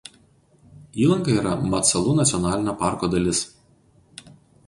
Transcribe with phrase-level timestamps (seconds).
[1.07, 3.45] Įlanka yra Matsalu nacionalinio parko dalis.